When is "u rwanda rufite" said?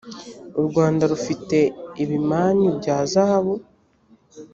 0.59-1.57